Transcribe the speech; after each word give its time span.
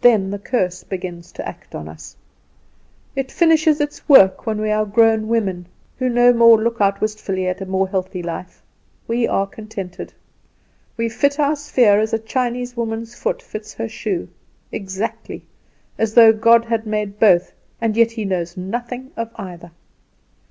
Then 0.00 0.30
the 0.30 0.38
curse 0.38 0.84
begins 0.84 1.30
to 1.32 1.46
act 1.46 1.74
on 1.74 1.86
us. 1.86 2.16
It 3.14 3.30
finishes 3.30 3.78
its 3.78 4.08
work 4.08 4.46
when 4.46 4.58
we 4.58 4.70
are 4.70 4.86
grown 4.86 5.28
women, 5.28 5.66
who 5.98 6.08
no 6.08 6.32
more 6.32 6.56
look 6.58 6.80
out 6.80 7.02
wistfully 7.02 7.46
at 7.46 7.60
a 7.60 7.66
more 7.66 7.86
healthy 7.86 8.22
life; 8.22 8.62
we 9.06 9.28
are 9.28 9.46
contented. 9.46 10.14
We 10.96 11.10
fit 11.10 11.38
our 11.38 11.56
sphere 11.56 12.00
as 12.00 12.14
a 12.14 12.18
Chinese 12.18 12.74
woman's 12.74 13.14
foot 13.14 13.42
fits 13.42 13.74
her 13.74 13.86
shoe, 13.86 14.28
exactly, 14.72 15.44
as 15.98 16.14
though 16.14 16.32
God 16.32 16.64
had 16.64 16.86
made 16.86 17.18
both 17.20 17.52
and 17.78 17.98
yet 17.98 18.12
he 18.12 18.24
knows 18.24 18.56
nothing 18.56 19.10
of 19.14 19.30
either. 19.36 19.72